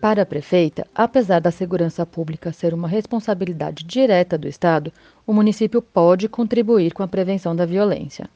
Para 0.01 0.23
a 0.23 0.27
prefeita, 0.27 0.87
apesar 0.95 1.41
da 1.41 1.51
segurança 1.51 2.05
pública 2.05 2.53
ser 2.53 2.75
uma 2.75 2.87
responsabilidade 2.87 3.85
direta 3.85 4.37
do 4.37 4.47
Estado, 4.47 4.93
o 5.27 5.33
município 5.33 5.81
pode 5.81 6.29
contribuir 6.29 6.93
com 6.93 7.03
a 7.03 7.09
prevenção 7.09 7.57
da 7.57 7.65
violência. 7.65 8.29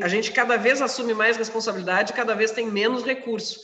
A 0.00 0.08
gente 0.08 0.30
cada 0.30 0.56
vez 0.56 0.82
assume 0.82 1.14
mais 1.14 1.36
responsabilidade, 1.36 2.12
cada 2.12 2.34
vez 2.34 2.50
tem 2.50 2.70
menos 2.70 3.02
recurso. 3.02 3.58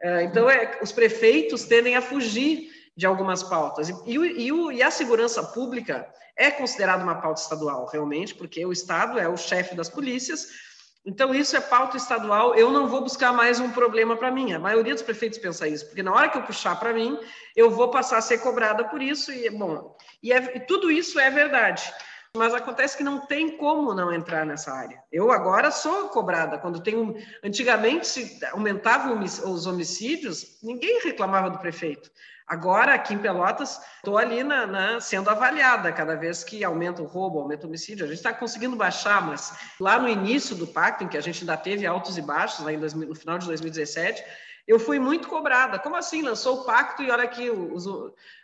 É, 0.00 0.22
então, 0.22 0.48
é, 0.48 0.78
os 0.80 0.92
prefeitos 0.92 1.64
tendem 1.64 1.96
a 1.96 2.02
fugir 2.02 2.70
de 2.96 3.06
algumas 3.06 3.42
pautas. 3.42 3.88
E, 3.88 3.94
e, 4.06 4.50
e, 4.50 4.82
a 4.82 4.90
segurança 4.90 5.42
pública 5.42 6.08
é 6.36 6.50
considerada 6.50 7.04
uma 7.04 7.20
pauta 7.20 7.40
estadual, 7.40 7.86
realmente, 7.86 8.34
porque 8.34 8.64
o 8.64 8.72
Estado 8.72 9.18
é 9.18 9.28
o 9.28 9.36
chefe 9.36 9.74
das 9.74 9.88
polícias, 9.88 10.48
então 11.04 11.32
isso 11.32 11.56
é 11.56 11.60
pauta 11.60 11.96
estadual, 11.96 12.56
eu 12.56 12.70
não 12.70 12.88
vou 12.88 13.00
buscar 13.00 13.32
mais 13.32 13.60
um 13.60 13.70
problema 13.70 14.16
para 14.16 14.30
mim. 14.30 14.52
A 14.52 14.58
maioria 14.58 14.92
dos 14.92 15.04
prefeitos 15.04 15.38
pensa 15.38 15.68
isso, 15.68 15.86
porque 15.86 16.02
na 16.02 16.12
hora 16.12 16.28
que 16.28 16.36
eu 16.36 16.42
puxar 16.42 16.74
para 16.80 16.92
mim, 16.92 17.16
eu 17.54 17.70
vou 17.70 17.90
passar 17.90 18.18
a 18.18 18.22
ser 18.22 18.38
cobrada 18.38 18.84
por 18.84 19.00
isso, 19.00 19.30
e 19.30 19.48
bom, 19.50 19.96
e, 20.22 20.32
é, 20.32 20.56
e 20.56 20.60
tudo 20.60 20.90
isso 20.90 21.20
é 21.20 21.30
verdade. 21.30 21.92
Mas 22.36 22.52
acontece 22.52 22.96
que 22.96 23.04
não 23.04 23.24
tem 23.24 23.56
como 23.56 23.94
não 23.94 24.12
entrar 24.12 24.44
nessa 24.44 24.70
área. 24.70 25.02
Eu 25.10 25.32
agora 25.32 25.70
sou 25.70 26.10
cobrada. 26.10 26.58
Quando 26.58 26.82
tem 26.82 27.16
antigamente 27.42 28.06
se 28.06 28.44
aumentavam 28.52 29.18
os 29.22 29.66
homicídios, 29.66 30.58
ninguém 30.62 31.00
reclamava 31.02 31.48
do 31.48 31.58
prefeito. 31.58 32.10
Agora, 32.46 32.94
aqui 32.94 33.12
em 33.12 33.18
Pelotas, 33.18 33.80
estou 33.96 34.16
ali 34.16 34.44
na, 34.44 34.66
na, 34.66 35.00
sendo 35.00 35.28
avaliada 35.28 35.90
cada 35.92 36.14
vez 36.14 36.44
que 36.44 36.62
aumenta 36.62 37.02
o 37.02 37.06
roubo, 37.06 37.40
aumenta 37.40 37.66
o 37.66 37.68
homicídio. 37.68 38.04
A 38.04 38.08
gente 38.08 38.18
está 38.18 38.32
conseguindo 38.32 38.76
baixar, 38.76 39.20
mas 39.26 39.52
lá 39.80 39.98
no 39.98 40.08
início 40.08 40.54
do 40.54 40.66
pacto, 40.66 41.02
em 41.02 41.08
que 41.08 41.16
a 41.16 41.20
gente 41.20 41.40
ainda 41.40 41.56
teve 41.56 41.84
altos 41.84 42.16
e 42.16 42.22
baixos, 42.22 42.64
lá 42.64 42.70
dois, 42.72 42.94
no 42.94 43.14
final 43.16 43.36
de 43.36 43.46
2017, 43.46 44.22
eu 44.66 44.78
fui 44.78 45.00
muito 45.00 45.26
cobrada. 45.26 45.78
Como 45.80 45.96
assim? 45.96 46.22
Lançou 46.22 46.60
o 46.60 46.64
pacto 46.64 47.02
e 47.02 47.10
olha 47.10 47.24
aqui, 47.24 47.50
os, 47.50 47.84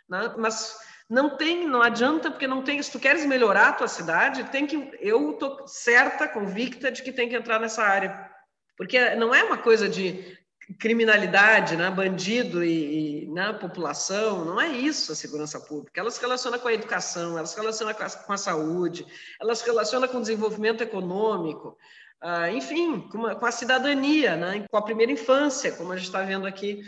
né? 0.09 0.33
mas 0.37 0.77
não 1.09 1.37
tem, 1.37 1.65
não 1.65 1.81
adianta, 1.81 2.29
porque 2.29 2.47
não 2.47 2.61
tem. 2.61 2.83
Se 2.83 2.91
tu 2.91 2.99
queres 2.99 3.25
melhorar 3.25 3.69
a 3.69 3.73
tua 3.73 3.87
cidade, 3.87 4.43
tem 4.45 4.67
que. 4.67 4.97
Eu 4.99 5.31
estou 5.31 5.65
certa, 5.65 6.27
convicta 6.27 6.91
de 6.91 7.01
que 7.03 7.11
tem 7.13 7.29
que 7.29 7.35
entrar 7.35 7.57
nessa 7.57 7.83
área. 7.83 8.29
Porque 8.75 9.15
não 9.15 9.33
é 9.33 9.43
uma 9.43 9.57
coisa 9.57 9.87
de 9.87 10.37
criminalidade, 10.79 11.75
né, 11.75 11.89
bandido 11.89 12.63
e, 12.63 13.23
e 13.23 13.27
né, 13.27 13.51
população, 13.53 14.45
não 14.45 14.59
é 14.59 14.69
isso 14.69 15.11
a 15.11 15.15
segurança 15.15 15.59
pública. 15.59 15.99
Ela 15.99 16.09
se 16.09 16.21
relaciona 16.21 16.57
com 16.57 16.67
a 16.67 16.73
educação, 16.73 17.37
ela 17.37 17.47
se 17.47 17.55
relaciona 17.55 17.93
com 17.93 18.03
a, 18.03 18.09
com 18.09 18.33
a 18.33 18.37
saúde, 18.37 19.05
ela 19.39 19.53
se 19.55 19.65
relaciona 19.65 20.07
com 20.07 20.17
o 20.17 20.21
desenvolvimento 20.21 20.81
econômico, 20.81 21.77
uh, 22.23 22.47
enfim, 22.55 23.01
com, 23.09 23.25
a, 23.25 23.35
com 23.35 23.45
a 23.45 23.51
cidadania, 23.51 24.35
né, 24.35 24.65
com 24.69 24.77
a 24.77 24.81
primeira 24.81 25.11
infância, 25.11 25.71
como 25.73 25.91
a 25.91 25.97
gente 25.97 26.05
está 26.05 26.21
vendo 26.21 26.47
aqui. 26.47 26.81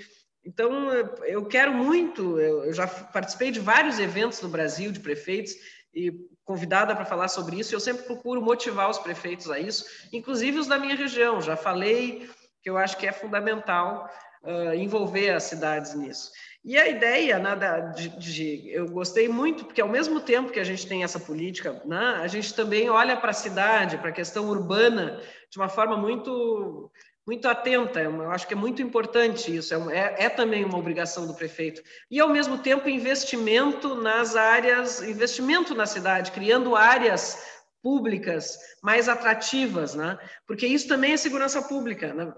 Então, 0.44 0.92
eu 1.26 1.46
quero 1.46 1.74
muito, 1.74 2.40
eu, 2.40 2.66
eu 2.66 2.74
já 2.74 2.88
participei 2.88 3.52
de 3.52 3.60
vários 3.60 4.00
eventos 4.00 4.42
no 4.42 4.48
Brasil 4.48 4.92
de 4.92 5.00
prefeitos 5.00 5.54
e 5.94 6.14
convidada 6.46 6.96
para 6.96 7.06
falar 7.06 7.28
sobre 7.28 7.60
isso, 7.60 7.74
eu 7.74 7.80
sempre 7.80 8.04
procuro 8.04 8.42
motivar 8.42 8.90
os 8.90 9.00
prefeitos 9.00 9.50
a 9.50 9.60
isso, 9.60 9.84
inclusive 10.14 10.60
os 10.60 10.68
da 10.68 10.78
minha 10.78 10.96
região. 10.96 11.42
Já 11.42 11.58
falei 11.58 12.30
que 12.66 12.70
eu 12.72 12.80
acho 12.80 12.98
que 12.98 13.06
é 13.06 13.12
fundamental 13.12 14.10
uh, 14.42 14.74
envolver 14.74 15.30
as 15.30 15.44
cidades 15.44 15.94
nisso. 15.94 16.32
E 16.64 16.80
a 16.80 16.90
ideia 16.90 17.38
né, 17.38 17.56
de, 17.96 18.10
de, 18.10 18.72
eu 18.72 18.88
gostei 18.90 19.30
muito, 19.30 19.66
porque 19.66 19.80
ao 19.80 19.88
mesmo 19.88 20.20
tempo 20.20 20.52
que 20.52 20.60
a 20.60 20.64
gente 20.64 20.88
tem 20.88 21.04
essa 21.04 21.20
política, 21.20 21.80
né, 21.86 22.18
a 22.20 22.26
gente 22.26 22.56
também 22.56 22.90
olha 22.90 23.16
para 23.16 23.30
a 23.30 23.34
cidade, 23.34 24.00
para 24.00 24.10
a 24.10 24.12
questão 24.12 24.50
urbana, 24.50 25.22
de 25.48 25.60
uma 25.60 25.70
forma 25.70 25.96
muito 25.96 26.92
muito 27.28 27.48
atenta. 27.48 28.02
Eu 28.02 28.30
acho 28.30 28.48
que 28.48 28.54
é 28.54 28.58
muito 28.58 28.84
importante 28.84 29.56
isso. 29.56 29.74
É, 29.74 29.98
é, 29.98 30.26
é, 30.26 30.30
também 30.30 30.64
uma 30.64 30.78
obrigação 30.78 31.26
do 31.26 31.34
prefeito. 31.34 31.82
E 32.10 32.20
ao 32.20 32.30
mesmo 32.30 32.60
tempo 32.60 32.88
investimento 32.88 33.96
nas 33.96 34.36
áreas, 34.36 35.02
investimento 35.02 35.74
na 35.74 35.88
cidade, 35.88 36.32
criando 36.32 36.76
áreas 36.76 37.55
públicas 37.86 38.58
mais 38.82 39.08
atrativas, 39.08 39.94
né? 39.94 40.18
Porque 40.48 40.66
isso 40.66 40.88
também 40.88 41.14
é 41.14 41.18
segurança 41.18 41.62
pública, 41.62 42.16
né? 42.16 42.34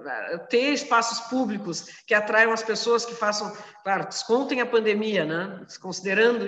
ter 0.49 0.73
espaços 0.73 1.21
públicos 1.29 1.85
que 2.05 2.13
atraiam 2.13 2.51
as 2.51 2.61
pessoas 2.61 3.05
que 3.05 3.15
façam, 3.15 3.55
claro, 3.81 4.09
descontem 4.09 4.59
a 4.59 4.65
pandemia, 4.65 5.23
né? 5.23 5.65
Considerando 5.81 6.45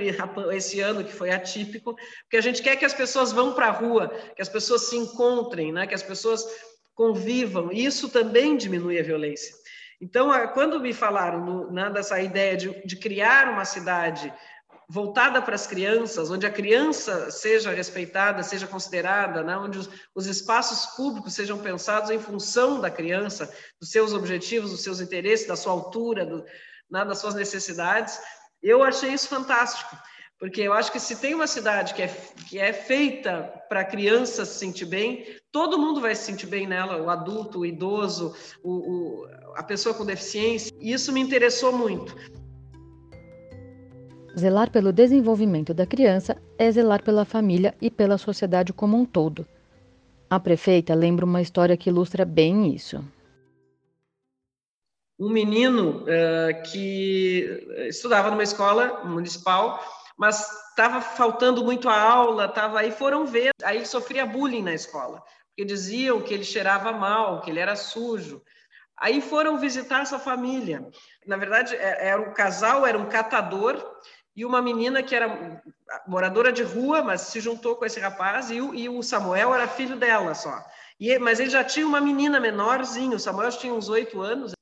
esse 0.51 0.81
ano 0.81 1.01
que 1.01 1.13
foi 1.13 1.31
atípico, 1.31 1.95
porque 2.23 2.35
a 2.35 2.41
gente 2.41 2.61
quer 2.61 2.75
que 2.75 2.83
as 2.83 2.93
pessoas 2.93 3.31
vão 3.31 3.53
para 3.53 3.67
a 3.67 3.71
rua, 3.71 4.09
que 4.35 4.41
as 4.41 4.49
pessoas 4.49 4.89
se 4.89 4.97
encontrem, 4.97 5.71
né? 5.71 5.87
Que 5.87 5.95
as 5.95 6.03
pessoas 6.03 6.45
convivam. 6.93 7.71
Isso 7.71 8.09
também 8.09 8.57
diminui 8.57 8.99
a 8.99 9.03
violência. 9.03 9.55
Então, 10.01 10.29
quando 10.53 10.77
me 10.77 10.91
falaram 10.91 11.45
no, 11.45 11.71
né, 11.71 11.89
dessa 11.89 12.19
ideia 12.19 12.57
de, 12.57 12.85
de 12.85 12.97
criar 12.97 13.47
uma 13.47 13.63
cidade 13.63 14.33
voltada 14.89 15.39
para 15.39 15.53
as 15.53 15.67
crianças, 15.67 16.31
onde 16.31 16.48
a 16.48 16.51
criança 16.51 17.29
seja 17.29 17.72
respeitada, 17.72 18.41
seja 18.41 18.65
considerada, 18.65 19.43
né? 19.43 19.55
onde 19.55 19.77
os, 19.77 19.89
os, 20.15 20.25
espaços 20.25 20.96
públicos 20.96 21.36
sejam 21.36 21.60
pensados 21.60 22.10
em 22.10 22.19
função 22.19 22.81
da 22.81 22.89
criança, 22.89 23.53
dos 23.79 23.91
seus 23.91 24.13
objetivos, 24.13 24.72
dos 24.72 24.81
seus 24.81 25.00
interesses, 25.00 25.48
da 25.48 25.55
sua 25.55 25.74
altura, 25.74 26.25
do, 26.25 26.43
né? 26.89 27.05
das 27.05 27.19
suas 27.19 27.36
necessidades. 27.36 28.19
Eu 28.63 28.84
achei 28.84 29.13
isso 29.13 29.27
fantástico. 29.27 29.96
Porque 30.39 30.62
eu 30.62 30.72
acho 30.72 30.91
que 30.91 31.01
se 31.01 31.17
tem 31.17 31.36
uma 31.36 31.48
cidade 31.48 31.93
que 31.93 32.01
é, 32.01 32.08
que 32.48 32.58
é 32.58 32.72
feita 32.72 33.43
para 33.67 33.81
a 33.81 33.86
criança 33.86 34.46
se 34.46 34.58
sentir 34.58 34.86
bem, 34.86 35.25
todo 35.51 35.77
mundo 35.77 36.00
vai 36.00 36.15
se 36.15 36.24
sentir 36.24 36.48
bem 36.48 36.65
nela, 36.65 36.96
o 36.96 37.10
adulto, 37.10 37.60
o 37.60 37.65
idoso, 37.65 38.34
o, 38.63 38.72
o, 38.72 39.27
a 39.55 39.63
pessoa 39.63 39.93
com 39.93 40.05
deficiência. 40.05 40.74
E 40.79 40.93
isso 40.93 41.12
me 41.12 41.19
interessou 41.19 41.74
muito. 41.74 42.15
Zelar 44.39 44.72
pelo 44.72 44.93
desenvolvimento 44.93 45.74
da 45.74 45.86
criança 45.86 46.38
é 46.58 46.72
zelar 46.72 47.03
pela 47.03 47.25
família 47.25 47.75
e 47.81 47.91
pela 47.91 48.17
sociedade 48.17 48.72
como 48.72 48.98
um 48.98 49.05
todo. 49.05 49.46
A 50.29 50.39
prefeita 50.39 50.96
lembra 50.96 51.25
uma 51.25 51.41
história 51.41 51.75
que 51.75 51.89
ilustra 51.89 52.24
bem 52.24 52.74
isso. 52.74 53.03
Um 55.19 55.29
menino 55.29 56.03
uh, 56.03 56.72
que 56.72 57.67
estudava 57.89 58.31
numa 58.31 58.43
escola 58.43 59.03
municipal 59.03 59.79
mas 60.19 60.51
estava 60.72 61.00
faltando 61.00 61.63
muito 61.63 61.88
a 61.88 61.98
aula, 61.98 62.43
estava 62.43 62.81
aí 62.81 62.91
foram 62.91 63.25
ver, 63.25 63.51
aí 63.63 63.86
sofria 63.86 64.25
bullying 64.25 64.62
na 64.62 64.74
escola, 64.74 65.24
porque 65.48 65.63
diziam 65.63 66.22
que 66.22 66.34
ele 66.34 66.43
cheirava 66.43 66.91
mal, 66.91 67.39
que 67.39 67.50
ele 67.50 67.62
era 67.62 67.74
sujo. 67.77 68.43
Aí 68.98 69.22
foram 69.22 69.58
visitar 69.58 70.01
essa 70.01 70.19
família. 70.19 70.86
Na 71.25 71.38
verdade, 71.38 71.74
é, 71.74 72.10
era 72.10 72.22
um 72.22 72.34
casal, 72.34 72.86
era 72.86 72.98
um 72.98 73.08
catador 73.08 73.81
e 74.39 74.46
uma 74.46 74.62
menina 74.62 75.03
que 75.03 75.13
era 75.13 75.62
moradora 76.08 76.50
de 76.50 76.63
rua, 76.63 77.03
mas 77.03 77.24
se 77.24 77.41
juntou 77.41 77.75
com 77.75 77.86
esse 77.86 78.00
rapaz 78.00 78.50
e 78.50 78.62
o, 78.62 78.74
e 78.74 78.88
o 78.88 79.03
Samuel 79.03 79.53
era 79.53 79.67
filho 79.67 79.98
dela 79.98 80.34
só. 80.34 80.63
E, 80.98 81.19
mas 81.19 81.41
ele 81.41 81.50
já 81.50 81.62
tinha 81.62 81.86
uma 81.86 82.00
menina 82.00 82.39
menorzinho, 82.39 83.17
o 83.17 83.19
Samuel 83.19 83.50
tinha 83.50 83.74
uns 83.74 83.89
oito 83.89 84.22
anos 84.22 84.53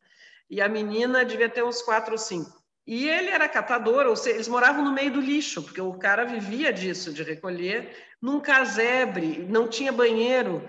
e 0.49 0.59
a 0.59 0.67
menina 0.67 1.23
devia 1.23 1.47
ter 1.47 1.63
uns 1.63 1.83
quatro 1.83 2.13
ou 2.13 2.17
cinco. 2.17 2.59
E 2.87 3.07
ele 3.07 3.29
era 3.29 3.47
catador, 3.47 4.07
ou 4.07 4.15
seja, 4.15 4.37
eles 4.37 4.47
moravam 4.47 4.83
no 4.83 4.93
meio 4.93 5.11
do 5.11 5.21
lixo, 5.21 5.61
porque 5.61 5.79
o 5.79 5.93
cara 5.93 6.25
vivia 6.25 6.73
disso, 6.73 7.13
de 7.13 7.21
recolher, 7.21 7.95
num 8.19 8.39
casebre, 8.39 9.45
não 9.47 9.67
tinha 9.67 9.91
banheiro. 9.91 10.65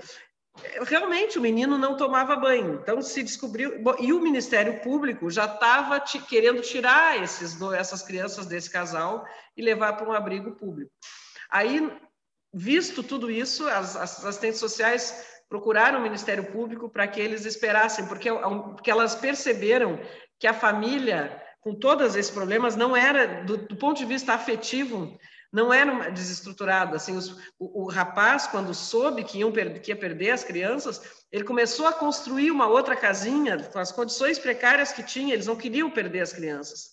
Realmente, 0.82 1.38
o 1.38 1.42
menino 1.42 1.78
não 1.78 1.96
tomava 1.96 2.36
banho. 2.36 2.80
Então, 2.82 3.00
se 3.02 3.22
descobriu. 3.22 3.82
E 3.98 4.12
o 4.12 4.20
Ministério 4.20 4.80
Público 4.80 5.30
já 5.30 5.44
estava 5.44 6.00
querendo 6.00 6.62
tirar 6.62 7.22
esses, 7.22 7.60
essas 7.72 8.02
crianças 8.02 8.46
desse 8.46 8.70
casal 8.70 9.26
e 9.56 9.62
levar 9.62 9.94
para 9.94 10.08
um 10.08 10.12
abrigo 10.12 10.52
público. 10.52 10.90
Aí, 11.50 11.90
visto 12.52 13.02
tudo 13.02 13.30
isso, 13.30 13.66
as, 13.68 13.96
as 13.96 14.24
assistentes 14.24 14.60
sociais 14.60 15.40
procuraram 15.48 15.98
o 15.98 16.02
Ministério 16.02 16.44
Público 16.44 16.88
para 16.88 17.08
que 17.08 17.20
eles 17.20 17.44
esperassem, 17.44 18.06
porque, 18.06 18.30
porque 18.30 18.90
elas 18.90 19.14
perceberam 19.14 19.98
que 20.38 20.46
a 20.46 20.54
família 20.54 21.42
com 21.60 21.74
todos 21.74 22.16
esses 22.16 22.30
problemas, 22.30 22.76
não 22.76 22.96
era, 22.96 23.44
do, 23.44 23.56
do 23.56 23.76
ponto 23.76 23.98
de 23.98 24.04
vista 24.04 24.32
afetivo, 24.32 25.18
não 25.52 25.72
era 25.72 26.10
desestruturado. 26.10 26.94
Assim, 26.94 27.16
os, 27.16 27.30
o, 27.58 27.84
o, 27.84 27.90
rapaz, 27.90 28.46
quando 28.46 28.74
soube 28.74 29.24
que, 29.24 29.38
iam 29.38 29.52
que 29.52 29.90
ia 29.90 29.96
perder 29.96 30.30
as 30.30 30.44
crianças, 30.44 31.00
ele 31.32 31.44
começou 31.44 31.86
a 31.86 31.92
construir 31.92 32.50
uma 32.50 32.66
outra 32.66 32.94
casinha, 32.94 33.58
com 33.64 33.78
as 33.78 33.92
condições 33.92 34.38
precárias 34.38 34.92
que 34.92 35.02
tinha, 35.02 35.34
eles 35.34 35.46
não 35.46 35.56
queriam 35.56 35.90
perder 35.90 36.20
as 36.20 36.32
crianças. 36.32 36.90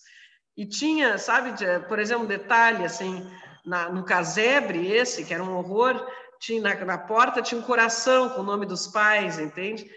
E 0.56 0.64
tinha, 0.64 1.18
sabe, 1.18 1.52
por 1.86 1.98
exemplo, 1.98 2.24
um 2.24 2.28
detalhe, 2.28 2.84
assim, 2.84 3.30
na, 3.64 3.90
no 3.90 4.04
casebre 4.04 4.90
esse, 4.90 5.24
que 5.24 5.34
era 5.34 5.42
um 5.42 5.56
horror, 5.56 6.06
tinha 6.40 6.60
na, 6.60 6.84
na 6.84 6.98
porta 6.98 7.42
tinha 7.42 7.60
um 7.60 7.64
coração 7.64 8.30
com 8.30 8.40
o 8.40 8.44
nome 8.44 8.64
dos 8.64 8.86
pais, 8.86 9.38
entende? 9.38 9.90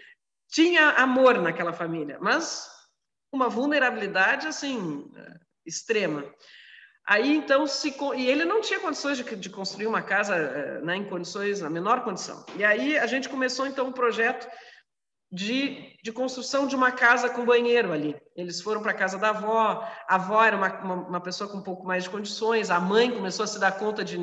Tinha 0.48 0.90
amor 0.90 1.38
naquela 1.40 1.72
família, 1.72 2.18
mas 2.20 2.68
uma 3.32 3.48
vulnerabilidade 3.48 4.46
assim 4.46 5.08
extrema. 5.64 6.24
Aí 7.06 7.34
então 7.34 7.66
se 7.66 7.94
e 8.16 8.26
ele 8.26 8.44
não 8.44 8.60
tinha 8.60 8.78
condições 8.78 9.18
de, 9.18 9.36
de 9.36 9.50
construir 9.50 9.86
uma 9.86 10.02
casa 10.02 10.36
eh, 10.36 10.80
né, 10.82 10.96
em 10.96 11.04
condições 11.04 11.60
na 11.60 11.70
menor 11.70 12.04
condição. 12.04 12.44
E 12.56 12.64
aí 12.64 12.96
a 12.96 13.06
gente 13.06 13.28
começou 13.28 13.66
então 13.66 13.88
um 13.88 13.92
projeto 13.92 14.48
de, 15.32 15.96
de 16.02 16.12
construção 16.12 16.66
de 16.66 16.74
uma 16.74 16.90
casa 16.90 17.30
com 17.30 17.44
banheiro 17.44 17.92
ali. 17.92 18.16
Eles 18.34 18.60
foram 18.60 18.82
para 18.82 18.90
a 18.90 18.94
casa 18.94 19.16
da 19.16 19.30
avó, 19.30 19.88
a 20.08 20.14
avó 20.16 20.42
era 20.42 20.56
uma, 20.56 20.68
uma, 20.80 20.94
uma, 20.94 21.20
pessoa 21.20 21.48
com 21.48 21.58
um 21.58 21.62
pouco 21.62 21.86
mais 21.86 22.04
de 22.04 22.10
condições, 22.10 22.70
a 22.70 22.80
mãe 22.80 23.10
começou 23.10 23.44
a 23.44 23.46
se 23.46 23.58
dar 23.58 23.78
conta 23.78 24.04
de 24.04 24.18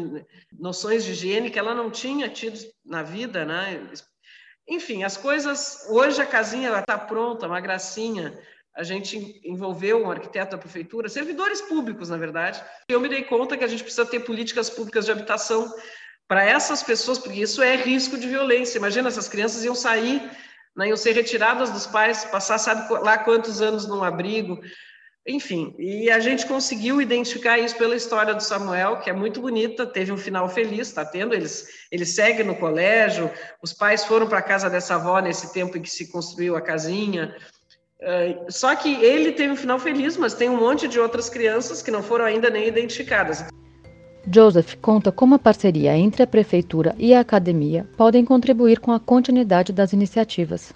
noções 0.52 1.06
de 1.06 1.12
higiene 1.12 1.50
que 1.50 1.60
ela 1.60 1.74
não 1.74 1.90
tinha 1.90 2.28
tido 2.28 2.60
na 2.86 3.04
vida, 3.04 3.46
né? 3.46 3.90
Enfim, 4.68 5.04
as 5.04 5.16
coisas. 5.16 5.88
Hoje 5.90 6.22
a 6.22 6.26
casinha 6.26 6.78
está 6.78 6.98
pronta, 6.98 7.48
uma 7.48 7.62
gracinha 7.62 8.38
a 8.78 8.84
gente 8.84 9.42
envolveu 9.44 10.04
um 10.04 10.12
arquiteto 10.12 10.52
da 10.52 10.58
prefeitura, 10.58 11.10
servidores 11.10 11.60
públicos, 11.62 12.10
na 12.10 12.18
verdade. 12.18 12.63
Eu 12.88 13.00
me 13.00 13.10
dei 13.10 13.24
conta 13.24 13.58
que 13.58 13.63
a 13.63 13.68
gente 13.68 13.82
precisa 13.82 14.06
ter 14.06 14.20
políticas 14.20 14.70
públicas 14.70 15.06
de 15.06 15.12
habitação 15.12 15.74
para 16.28 16.46
essas 16.46 16.84
pessoas, 16.84 17.18
porque 17.18 17.42
isso 17.42 17.63
é 17.63 17.76
risco 17.76 18.16
de 18.20 18.28
violência. 18.28 18.78
Imagina, 18.78 19.08
essas 19.08 19.28
crianças 19.28 19.63
iam 19.66 19.74
sair, 19.74 20.22
né, 20.76 20.90
iam 20.90 20.96
ser 20.96 21.13
retiradas 21.13 21.72
dos 21.72 21.88
pais, 21.88 22.24
passar 22.26 22.60
sabe 22.60 22.88
lá 23.02 23.18
quantos 23.18 23.63
anos 23.63 23.88
num 23.88 24.04
abrigo, 24.04 24.62
enfim. 25.26 25.74
E 25.80 26.12
a 26.12 26.20
gente 26.20 26.46
conseguiu 26.46 27.02
identificar 27.02 27.58
isso 27.58 27.76
pela 27.78 27.96
história 27.96 28.36
do 28.36 28.44
Samuel, 28.44 29.00
que 29.00 29.10
é 29.10 29.13
muito 29.13 29.42
bonita, 29.42 29.88
teve 29.88 30.12
um 30.12 30.18
final 30.18 30.48
feliz, 30.48 30.88
está 30.88 31.04
tendo, 31.04 31.34
eles, 31.34 31.68
ele 31.92 32.06
segue 32.06 32.44
no 32.44 32.56
colégio, 32.56 33.32
os 33.60 33.74
pais 33.74 34.06
foram 34.06 34.28
para 34.28 34.38
a 34.38 34.44
casa 34.44 34.70
dessa 34.70 34.94
avó 34.94 35.20
nesse 35.20 35.52
tempo 35.52 35.76
em 35.76 35.82
que 35.82 35.90
se 35.90 36.12
construiu 36.12 36.56
a 36.56 36.62
casinha, 36.62 37.36
é, 38.00 38.46
só 38.50 38.76
que 38.76 38.94
ele 39.04 39.32
teve 39.32 39.54
um 39.54 39.56
final 39.56 39.80
feliz, 39.80 40.18
mas 40.18 40.34
tem 40.34 40.50
um 40.50 40.58
monte 40.58 40.88
de 40.88 41.00
outras 41.00 41.30
crianças 41.30 41.82
que 41.82 41.90
não 41.90 42.04
foram 42.04 42.26
ainda 42.26 42.50
nem 42.50 42.68
identificadas. 42.68 43.44
Joseph 44.32 44.76
conta 44.76 45.12
como 45.12 45.36
a 45.36 45.40
parceria 45.40 45.96
entre 45.96 46.22
a 46.22 46.28
prefeitura 46.28 46.94
e 46.98 47.14
a 47.14 47.22
academia 47.22 47.90
podem 47.98 48.26
contribuir 48.26 48.80
com 48.80 48.92
a 48.92 49.00
continuidade 49.00 49.72
das 49.72 49.94
iniciativas. 49.94 50.74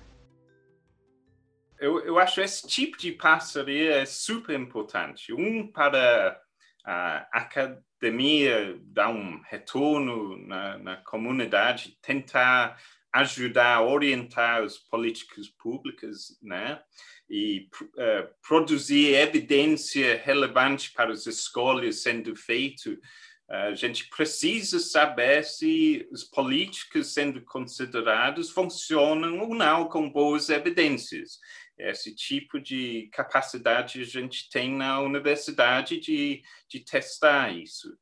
Eu, 1.80 2.00
eu 2.06 2.18
acho 2.18 2.42
esse 2.42 2.66
tipo 2.68 2.98
de 2.98 3.12
parceria 3.12 3.96
é 3.96 4.06
super 4.06 4.58
importante. 4.58 5.34
Um 5.34 5.68
para 5.68 6.40
a 6.84 7.28
academia 7.34 8.80
dar 8.84 9.10
um 9.10 9.42
retorno 9.50 10.38
na, 10.48 10.78
na 10.78 10.96
comunidade, 10.98 11.98
tentar 12.02 12.78
ajudar 13.13 13.76
a 13.76 13.84
orientar 13.86 14.63
as 14.63 14.78
políticas 14.78 15.47
públicas, 15.47 16.38
né? 16.41 16.82
E 17.30 17.69
uh, 17.84 18.28
produzir 18.45 19.15
evidência 19.15 20.21
relevante 20.24 20.91
para 20.91 21.12
as 21.12 21.26
escolhas 21.26 22.02
sendo 22.02 22.36
feitas. 22.36 22.93
Uh, 22.93 23.69
a 23.69 23.74
gente 23.74 24.08
precisa 24.10 24.80
saber 24.80 25.43
se 25.43 26.08
as 26.12 26.24
políticas 26.24 27.08
sendo 27.08 27.41
consideradas 27.43 28.50
funcionam 28.50 29.39
ou 29.39 29.54
não 29.54 29.88
com 29.88 30.10
boas 30.10 30.50
evidências. 30.50 31.39
Esse 31.78 32.13
tipo 32.15 32.60
de 32.60 33.10
capacidade 33.12 34.02
a 34.02 34.06
gente 34.06 34.50
tem 34.50 34.71
na 34.71 35.02
universidade 35.02 36.00
de, 36.00 36.43
de 36.69 36.80
testar 36.80 37.54
isso 37.54 37.97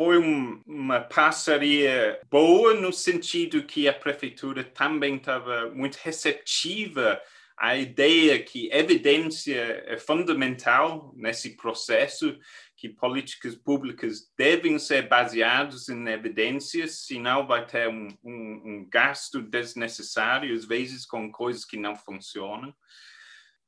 foi 0.00 0.16
um, 0.16 0.62
uma 0.66 0.98
parceria 0.98 2.18
boa 2.30 2.72
no 2.72 2.90
sentido 2.90 3.66
que 3.66 3.86
a 3.86 3.92
prefeitura 3.92 4.64
também 4.64 5.16
estava 5.16 5.68
muito 5.74 5.96
receptiva 5.96 7.20
à 7.54 7.76
ideia 7.76 8.42
que 8.42 8.70
evidência 8.72 9.60
é 9.86 9.98
fundamental 9.98 11.12
nesse 11.14 11.54
processo, 11.54 12.34
que 12.78 12.88
políticas 12.88 13.54
públicas 13.54 14.32
devem 14.38 14.78
ser 14.78 15.06
baseadas 15.06 15.90
em 15.90 16.08
evidências, 16.08 17.04
senão 17.04 17.46
vai 17.46 17.66
ter 17.66 17.86
um, 17.86 18.08
um, 18.24 18.62
um 18.64 18.88
gasto 18.88 19.42
desnecessário, 19.42 20.54
às 20.54 20.64
vezes 20.64 21.04
com 21.04 21.30
coisas 21.30 21.66
que 21.66 21.76
não 21.76 21.94
funcionam. 21.94 22.74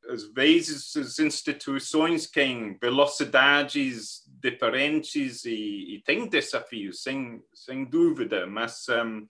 Às 0.09 0.25
vezes 0.33 0.97
as 0.97 1.19
instituições 1.19 2.27
têm 2.27 2.79
velocidades 2.81 4.22
diferentes 4.43 5.45
e, 5.45 5.95
e 5.95 6.03
têm 6.05 6.27
desafios, 6.27 7.03
sem, 7.03 7.43
sem 7.55 7.85
dúvida, 7.85 8.47
mas 8.47 8.87
um, 8.89 9.27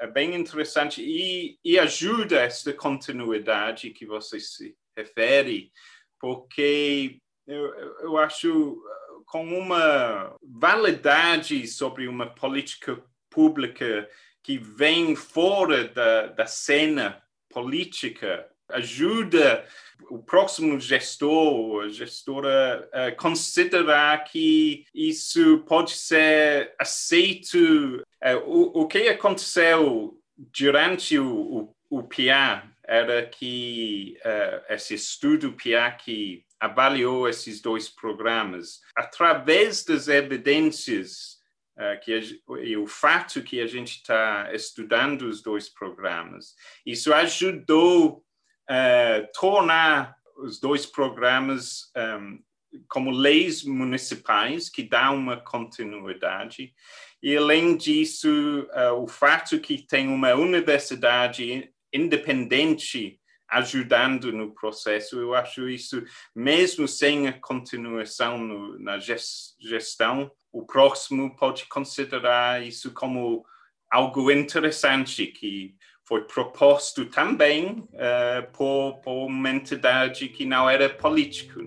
é 0.00 0.06
bem 0.06 0.34
interessante. 0.34 1.02
E, 1.02 1.58
e 1.62 1.78
ajuda 1.78 2.40
essa 2.40 2.72
continuidade 2.72 3.90
que 3.90 4.06
você 4.06 4.40
se 4.40 4.74
refere, 4.96 5.70
porque 6.18 7.18
eu, 7.46 7.74
eu 8.00 8.18
acho 8.18 8.82
com 9.26 9.44
uma 9.46 10.34
validade 10.42 11.66
sobre 11.68 12.08
uma 12.08 12.34
política 12.34 13.00
pública 13.30 14.08
que 14.42 14.58
vem 14.58 15.14
fora 15.14 15.86
da, 15.86 16.26
da 16.28 16.46
cena 16.46 17.22
política 17.48 18.50
ajuda 18.72 19.64
o 20.08 20.18
próximo 20.18 20.78
gestor, 20.80 21.88
gestora, 21.90 22.88
a 22.92 23.12
considerar 23.12 24.24
que 24.24 24.84
isso 24.94 25.58
pode 25.66 25.92
ser 25.92 26.74
aceito. 26.78 28.02
É, 28.20 28.34
o, 28.34 28.72
o 28.74 28.86
que 28.86 29.08
aconteceu 29.08 30.18
durante 30.36 31.18
o, 31.18 31.74
o, 31.90 31.98
o 31.98 32.02
PIA 32.02 32.64
era 32.90 33.24
que 33.24 34.18
uh, 34.24 34.72
esse 34.72 34.94
estudo 34.94 35.52
PIA 35.52 35.92
que 35.92 36.44
avaliou 36.58 37.28
esses 37.28 37.60
dois 37.60 37.88
programas 37.88 38.80
através 38.96 39.84
das 39.84 40.08
evidências 40.08 41.38
uh, 41.76 42.00
que 42.02 42.12
a, 42.12 42.60
e 42.62 42.76
o 42.76 42.86
fato 42.86 43.42
que 43.42 43.60
a 43.60 43.66
gente 43.66 43.96
está 43.96 44.50
estudando 44.52 45.22
os 45.22 45.40
dois 45.40 45.68
programas. 45.68 46.54
Isso 46.84 47.14
ajudou 47.14 48.24
uh, 48.70 49.26
tornar 49.34 50.16
os 50.36 50.60
dois 50.60 50.86
programas 50.86 51.90
um, 51.96 52.38
como 52.88 53.10
leis 53.10 53.64
municipais 53.64 54.68
que 54.68 54.82
dão 54.82 55.16
uma 55.16 55.36
continuidade. 55.36 56.72
E, 57.22 57.36
além 57.36 57.76
disso, 57.76 58.28
uh, 58.70 58.94
o 59.02 59.08
fato 59.08 59.58
que 59.58 59.84
tem 59.86 60.08
uma 60.08 60.34
universidade 60.34 61.70
independente 61.92 63.18
ajudando 63.48 64.32
no 64.32 64.54
processo, 64.54 65.18
eu 65.18 65.34
acho 65.34 65.68
isso, 65.68 66.02
mesmo 66.34 66.86
sem 66.86 67.26
a 67.26 67.32
continuação 67.32 68.38
no, 68.38 68.78
na 68.78 68.96
gestão, 68.98 70.30
o 70.52 70.64
próximo 70.64 71.34
pode 71.34 71.66
considerar 71.66 72.64
isso 72.64 72.92
como 72.92 73.44
algo 73.90 74.30
interessante 74.30 75.26
que 75.26 75.74
foi 76.10 76.22
proposto 76.22 77.06
também 77.06 77.84
uh, 77.94 78.50
por, 78.52 78.94
por 78.94 79.26
uma 79.26 79.48
entidade 79.48 80.26
que 80.26 80.44
não 80.44 80.68
era 80.68 80.90
político. 80.90 81.60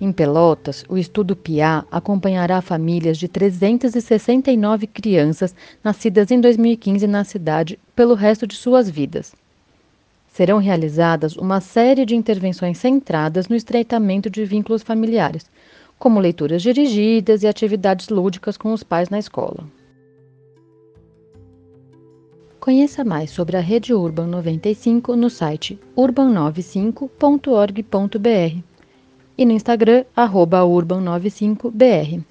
Em 0.00 0.10
Pelotas, 0.10 0.82
o 0.88 0.96
estudo 0.96 1.36
PIA 1.36 1.84
acompanhará 1.90 2.62
famílias 2.62 3.18
de 3.18 3.28
369 3.28 4.86
crianças 4.86 5.54
nascidas 5.84 6.30
em 6.30 6.40
2015 6.40 7.06
na 7.06 7.24
cidade 7.24 7.78
pelo 7.94 8.14
resto 8.14 8.46
de 8.46 8.56
suas 8.56 8.88
vidas. 8.88 9.34
Serão 10.28 10.56
realizadas 10.56 11.36
uma 11.36 11.60
série 11.60 12.06
de 12.06 12.16
intervenções 12.16 12.78
centradas 12.78 13.48
no 13.48 13.54
estreitamento 13.54 14.30
de 14.30 14.46
vínculos 14.46 14.82
familiares, 14.82 15.44
como 15.98 16.18
leituras 16.18 16.62
dirigidas 16.62 17.42
e 17.42 17.46
atividades 17.46 18.08
lúdicas 18.08 18.56
com 18.56 18.72
os 18.72 18.82
pais 18.82 19.10
na 19.10 19.18
escola. 19.18 19.62
Conheça 22.60 23.02
mais 23.02 23.30
sobre 23.30 23.56
a 23.56 23.60
Rede 23.60 23.94
Urban 23.94 24.26
95 24.26 25.16
no 25.16 25.30
site 25.30 25.80
urban95.org.br 25.96 28.62
e 29.38 29.46
no 29.46 29.52
Instagram, 29.52 30.04
urban95br. 30.14 32.22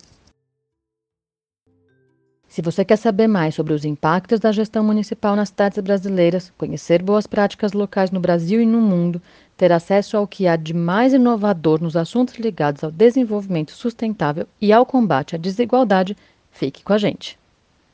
Se 2.47 2.61
você 2.61 2.85
quer 2.85 2.97
saber 2.97 3.27
mais 3.27 3.55
sobre 3.55 3.73
os 3.73 3.83
impactos 3.83 4.39
da 4.39 4.51
gestão 4.51 4.83
municipal 4.83 5.35
nas 5.35 5.49
cidades 5.49 5.79
brasileiras, 5.79 6.53
conhecer 6.55 7.01
boas 7.01 7.25
práticas 7.25 7.73
locais 7.73 8.11
no 8.11 8.19
Brasil 8.19 8.61
e 8.61 8.67
no 8.67 8.79
mundo, 8.79 9.19
ter 9.57 9.71
acesso 9.71 10.15
ao 10.15 10.27
que 10.27 10.47
há 10.47 10.55
de 10.55 10.75
mais 10.75 11.11
inovador 11.11 11.81
nos 11.81 11.97
assuntos 11.97 12.35
ligados 12.35 12.83
ao 12.83 12.91
desenvolvimento 12.91 13.71
sustentável 13.71 14.45
e 14.61 14.71
ao 14.71 14.85
combate 14.85 15.35
à 15.35 15.39
desigualdade, 15.39 16.15
fique 16.51 16.83
com 16.83 16.93
a 16.93 16.99
gente. 16.99 17.38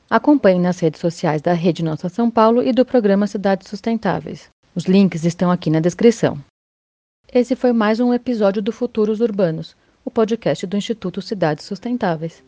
Acompanhe 0.08 0.60
nas 0.60 0.78
redes 0.78 1.00
sociais 1.00 1.42
da 1.42 1.52
Rede 1.52 1.82
Nossa 1.82 2.08
São 2.08 2.30
Paulo 2.30 2.62
e 2.62 2.72
do 2.72 2.84
programa 2.84 3.26
Cidades 3.26 3.68
Sustentáveis. 3.68 4.48
Os 4.74 4.84
links 4.84 5.24
estão 5.24 5.50
aqui 5.50 5.68
na 5.68 5.80
descrição. 5.80 6.38
Esse 7.32 7.56
foi 7.56 7.72
mais 7.72 7.98
um 7.98 8.14
episódio 8.14 8.62
do 8.62 8.70
Futuros 8.70 9.20
Urbanos, 9.20 9.74
o 10.04 10.10
podcast 10.10 10.64
do 10.64 10.76
Instituto 10.76 11.20
Cidades 11.20 11.64
Sustentáveis. 11.64 12.40